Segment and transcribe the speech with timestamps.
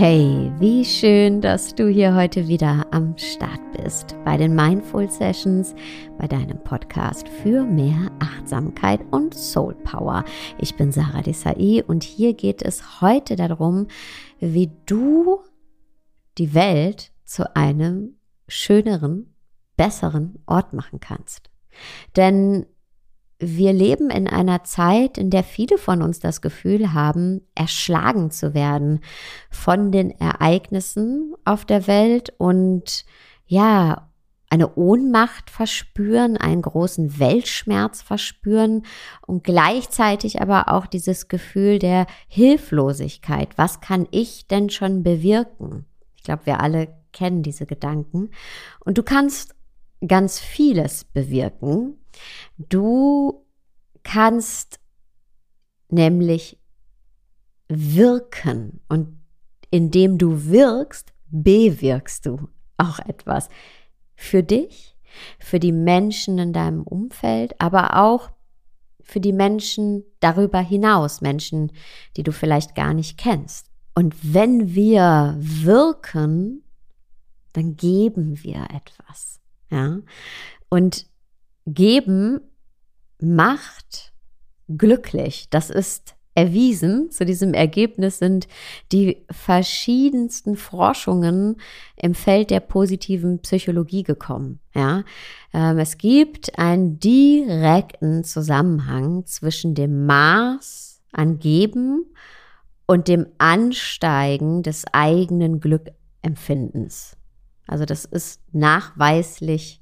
[0.00, 5.74] Hey, wie schön, dass du hier heute wieder am Start bist bei den Mindful Sessions,
[6.18, 10.24] bei deinem Podcast für mehr Achtsamkeit und Soul Power.
[10.60, 13.88] Ich bin Sarah Desai und hier geht es heute darum,
[14.38, 15.40] wie du
[16.38, 19.34] die Welt zu einem schöneren,
[19.76, 21.50] besseren Ort machen kannst.
[22.14, 22.66] Denn
[23.38, 28.52] wir leben in einer Zeit, in der viele von uns das Gefühl haben, erschlagen zu
[28.52, 29.00] werden
[29.50, 33.04] von den Ereignissen auf der Welt und
[33.46, 34.08] ja,
[34.50, 38.84] eine Ohnmacht verspüren, einen großen Weltschmerz verspüren
[39.26, 43.50] und gleichzeitig aber auch dieses Gefühl der Hilflosigkeit.
[43.56, 45.84] Was kann ich denn schon bewirken?
[46.16, 48.30] Ich glaube, wir alle kennen diese Gedanken.
[48.80, 49.54] Und du kannst
[50.06, 51.98] ganz vieles bewirken.
[52.56, 53.44] Du
[54.02, 54.80] kannst
[55.90, 56.58] nämlich
[57.68, 59.18] wirken und
[59.70, 63.48] indem du wirkst, bewirkst du auch etwas
[64.14, 64.96] für dich,
[65.38, 68.30] für die Menschen in deinem Umfeld, aber auch
[69.02, 71.72] für die Menschen darüber hinaus, Menschen,
[72.16, 73.70] die du vielleicht gar nicht kennst.
[73.94, 76.62] Und wenn wir wirken,
[77.52, 79.40] dann geben wir etwas.
[79.70, 79.98] Ja?
[80.68, 81.07] Und
[81.74, 82.40] geben
[83.20, 84.12] macht
[84.68, 85.48] glücklich.
[85.50, 87.10] Das ist erwiesen.
[87.10, 88.46] Zu diesem Ergebnis sind
[88.92, 91.56] die verschiedensten Forschungen
[91.96, 94.60] im Feld der positiven Psychologie gekommen.
[94.74, 95.02] Ja,
[95.52, 102.06] ähm, es gibt einen direkten Zusammenhang zwischen dem Maß an Geben
[102.86, 107.16] und dem Ansteigen des eigenen Glückempfindens.
[107.66, 109.77] Also das ist nachweislich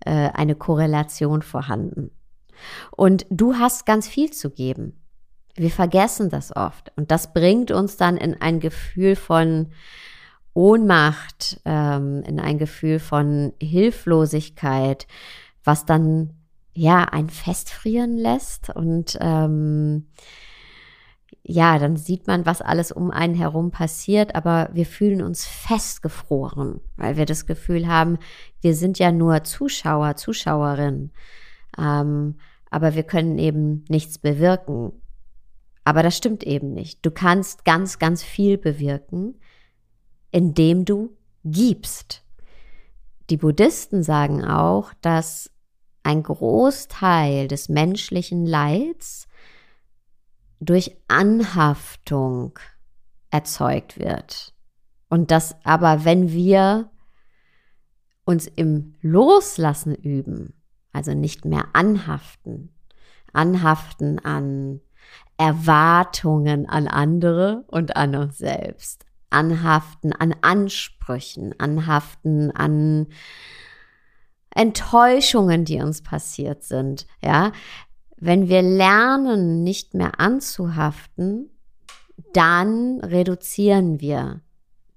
[0.00, 2.10] äh, eine Korrelation vorhanden.
[2.90, 5.00] Und du hast ganz viel zu geben.
[5.54, 6.92] Wir vergessen das oft.
[6.96, 9.72] Und das bringt uns dann in ein Gefühl von
[10.52, 15.06] Ohnmacht, ähm, in ein Gefühl von Hilflosigkeit,
[15.64, 16.32] was dann
[16.72, 20.06] ja ein festfrieren lässt und ähm,
[21.42, 26.80] ja, dann sieht man, was alles um einen herum passiert, aber wir fühlen uns festgefroren,
[26.96, 28.18] weil wir das Gefühl haben,
[28.60, 31.12] wir sind ja nur Zuschauer, Zuschauerin.
[31.78, 32.36] Ähm,
[32.70, 34.92] aber wir können eben nichts bewirken.
[35.84, 37.06] Aber das stimmt eben nicht.
[37.06, 39.36] Du kannst ganz, ganz viel bewirken,
[40.32, 42.24] indem du gibst.
[43.30, 45.50] Die Buddhisten sagen auch, dass
[46.02, 49.25] ein Großteil des menschlichen Leids
[50.60, 52.58] durch Anhaftung
[53.30, 54.54] erzeugt wird.
[55.08, 56.90] Und dass aber, wenn wir
[58.24, 60.54] uns im Loslassen üben,
[60.92, 62.74] also nicht mehr anhaften.
[63.32, 64.80] Anhaften an
[65.36, 69.04] Erwartungen an andere und an uns selbst.
[69.30, 73.08] Anhaften an Ansprüchen, anhaften an
[74.50, 77.06] Enttäuschungen, die uns passiert sind.
[77.22, 77.52] Ja,
[78.16, 81.50] wenn wir lernen, nicht mehr anzuhaften,
[82.32, 84.40] dann reduzieren wir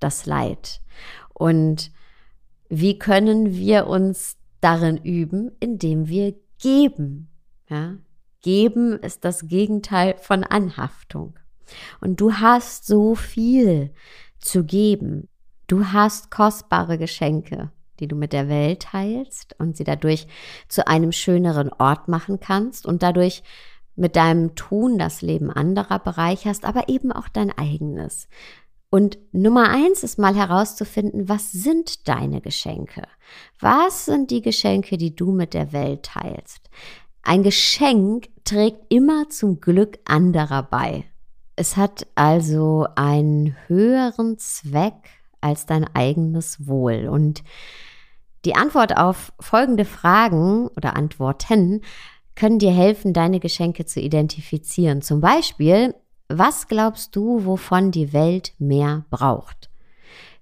[0.00, 0.80] das Leid.
[1.32, 1.92] Und
[2.68, 7.28] wie können wir uns darin üben, indem wir geben.
[7.68, 7.98] Ja?
[8.40, 11.38] Geben ist das Gegenteil von Anhaftung.
[12.00, 13.92] Und du hast so viel
[14.38, 15.28] zu geben.
[15.66, 17.70] Du hast kostbare Geschenke,
[18.00, 20.26] die du mit der Welt teilst und sie dadurch
[20.68, 23.42] zu einem schöneren Ort machen kannst und dadurch
[23.96, 28.28] mit deinem Tun das Leben anderer bereicherst, aber eben auch dein eigenes.
[28.90, 33.02] Und Nummer eins ist mal herauszufinden, was sind deine Geschenke?
[33.58, 36.70] Was sind die Geschenke, die du mit der Welt teilst?
[37.22, 41.04] Ein Geschenk trägt immer zum Glück anderer bei.
[41.56, 44.94] Es hat also einen höheren Zweck
[45.44, 47.08] als dein eigenes Wohl.
[47.08, 47.44] Und
[48.44, 51.82] die Antwort auf folgende Fragen oder Antworten
[52.34, 55.02] können dir helfen, deine Geschenke zu identifizieren.
[55.02, 55.94] Zum Beispiel,
[56.28, 59.70] was glaubst du, wovon die Welt mehr braucht?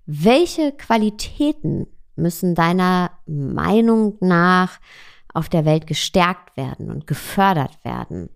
[0.06, 4.80] Welche Qualitäten müssen deiner Meinung nach
[5.34, 8.30] auf der Welt gestärkt werden und gefördert werden?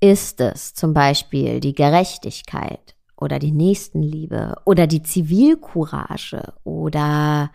[0.00, 7.50] Ist es zum Beispiel die Gerechtigkeit oder die Nächstenliebe oder die Zivilcourage oder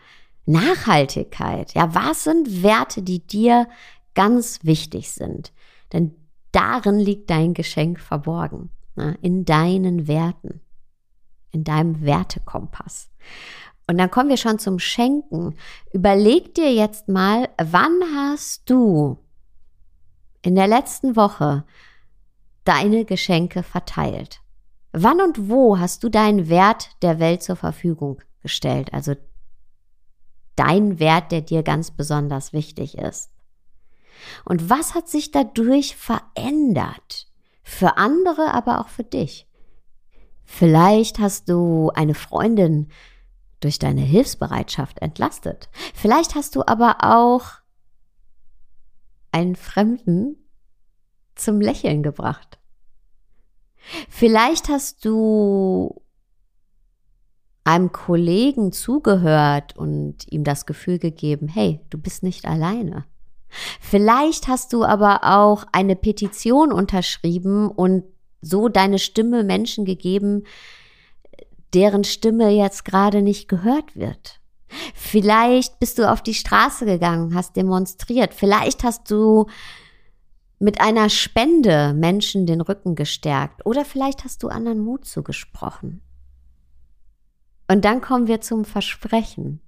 [0.46, 1.74] Nachhaltigkeit?
[1.74, 3.68] Ja, was sind Werte, die dir
[4.16, 5.54] ganz wichtig sind?
[5.94, 6.16] Denn
[6.52, 10.62] darin liegt dein Geschenk verborgen ne, in deinen Werten,
[11.52, 13.10] in deinem Wertekompass.
[13.88, 15.56] Und dann kommen wir schon zum Schenken.
[15.92, 19.18] Überleg dir jetzt mal, wann hast du
[20.44, 21.66] in der letzten Woche
[22.66, 24.42] deine Geschenke verteilt?
[24.92, 28.94] Wann und wo hast du deinen Wert der Welt zur Verfügung gestellt?
[28.94, 29.16] Also
[30.56, 33.32] dein Wert, der dir ganz besonders wichtig ist.
[34.46, 37.28] Und was hat sich dadurch verändert?
[37.64, 39.48] Für andere, aber auch für dich.
[40.44, 42.90] Vielleicht hast du eine Freundin
[43.60, 45.70] durch deine Hilfsbereitschaft entlastet.
[45.94, 47.60] Vielleicht hast du aber auch
[49.32, 50.36] einen Fremden
[51.36, 52.59] zum Lächeln gebracht.
[54.10, 56.02] Vielleicht hast du
[57.64, 63.06] einem Kollegen zugehört und ihm das Gefühl gegeben, hey, du bist nicht alleine.
[63.80, 68.04] Vielleicht hast du aber auch eine Petition unterschrieben und
[68.42, 70.44] so deine Stimme Menschen gegeben,
[71.74, 74.40] deren Stimme jetzt gerade nicht gehört wird.
[74.94, 78.34] Vielleicht bist du auf die Straße gegangen, hast demonstriert.
[78.34, 79.48] Vielleicht hast du
[80.60, 86.02] mit einer Spende Menschen den Rücken gestärkt oder vielleicht hast du anderen Mut zugesprochen.
[87.68, 89.62] Und dann kommen wir zum Versprechen.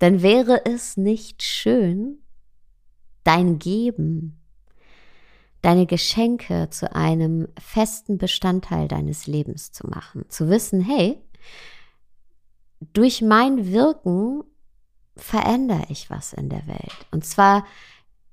[0.00, 2.18] Denn wäre es nicht schön,
[3.24, 4.40] dein Geben,
[5.60, 11.20] deine Geschenke zu einem festen Bestandteil deines Lebens zu machen, zu wissen, hey,
[12.92, 14.42] durch mein Wirken
[15.16, 17.06] verändere ich was in der Welt.
[17.10, 17.66] Und zwar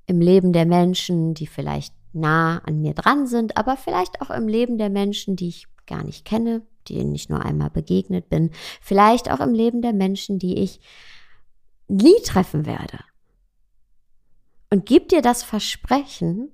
[0.08, 4.48] im Leben der Menschen, die vielleicht nah an mir dran sind, aber vielleicht auch im
[4.48, 8.50] Leben der Menschen, die ich gar nicht kenne, denen ich nur einmal begegnet bin,
[8.80, 10.80] vielleicht auch im Leben der Menschen, die ich
[11.86, 12.98] nie treffen werde.
[14.70, 16.50] Und gib dir das Versprechen,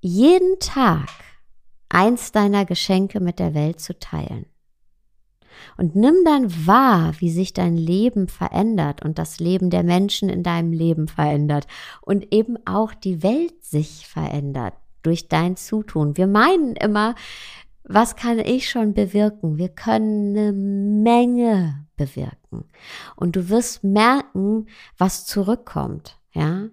[0.00, 1.08] jeden Tag
[1.88, 4.46] eins deiner Geschenke mit der Welt zu teilen.
[5.76, 10.42] Und nimm dann wahr, wie sich dein Leben verändert und das Leben der Menschen in
[10.42, 11.66] deinem Leben verändert
[12.00, 16.16] und eben auch die Welt sich verändert durch dein Zutun.
[16.16, 17.14] Wir meinen immer,
[17.84, 19.58] was kann ich schon bewirken?
[19.58, 22.64] Wir können eine Menge bewirken.
[23.14, 24.66] Und du wirst merken,
[24.96, 26.68] was zurückkommt, ja?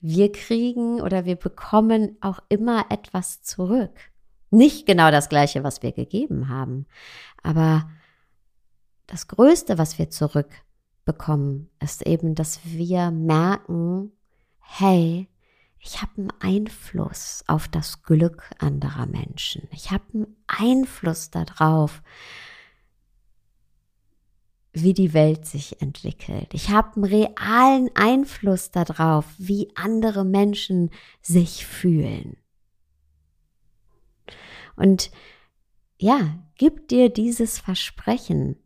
[0.00, 3.90] Wir kriegen oder wir bekommen auch immer etwas zurück.
[4.50, 6.86] Nicht genau das gleiche, was wir gegeben haben,
[7.42, 7.90] aber
[9.08, 14.12] das Größte, was wir zurückbekommen, ist eben, dass wir merken,
[14.60, 15.28] hey,
[15.80, 19.66] ich habe einen Einfluss auf das Glück anderer Menschen.
[19.72, 22.02] Ich habe einen Einfluss darauf,
[24.72, 26.52] wie die Welt sich entwickelt.
[26.52, 30.90] Ich habe einen realen Einfluss darauf, wie andere Menschen
[31.22, 32.36] sich fühlen.
[34.76, 35.10] Und
[35.96, 38.56] ja, gib dir dieses Versprechen,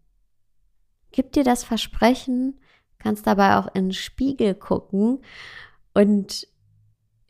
[1.12, 2.58] Gib dir das Versprechen,
[2.98, 5.20] kannst dabei auch in den Spiegel gucken
[5.94, 6.48] und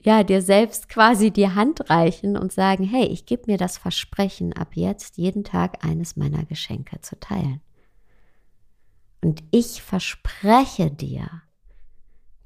[0.04, 4.52] ja, dir selbst quasi die Hand reichen und sagen, hey, ich gebe mir das Versprechen,
[4.52, 7.60] ab jetzt jeden Tag eines meiner Geschenke zu teilen.
[9.20, 11.42] Und ich verspreche dir,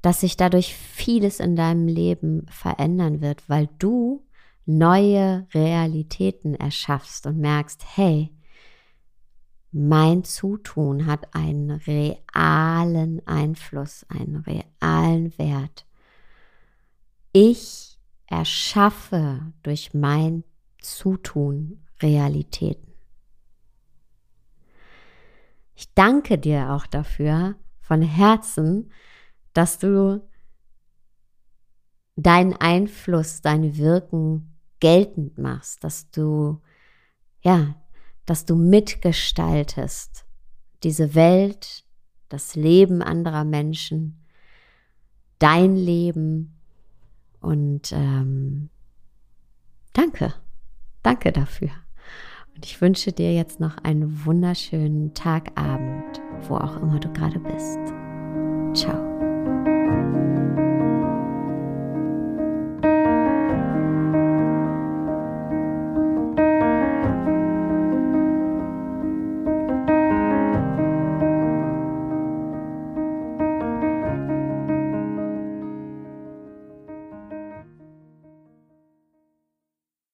[0.03, 4.23] dass sich dadurch vieles in deinem Leben verändern wird, weil du
[4.67, 8.31] neue Realitäten erschaffst und merkst, hey,
[9.77, 15.85] mein Zutun hat einen realen Einfluss, einen realen Wert.
[17.31, 20.43] Ich erschaffe durch mein
[20.81, 22.91] Zutun Realitäten.
[25.75, 28.91] Ich danke dir auch dafür von Herzen,
[29.53, 30.27] dass du
[32.15, 36.61] deinen Einfluss, dein Wirken geltend machst, dass du
[37.41, 37.75] ja
[38.27, 40.25] dass du mitgestaltest,
[40.83, 41.85] diese Welt,
[42.29, 44.23] das Leben anderer Menschen,
[45.39, 46.59] dein Leben
[47.39, 48.69] und ähm,
[49.93, 50.33] danke,
[51.01, 51.69] danke dafür.
[52.53, 57.79] Und ich wünsche dir jetzt noch einen wunderschönen Tagabend, wo auch immer du gerade bist.